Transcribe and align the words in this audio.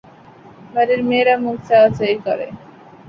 বাড়ির 0.73 1.01
মেয়েরা 1.09 1.35
মুখ 1.43 1.57
চাওয়াচাওয়ি 1.67 2.15
করে। 2.25 2.47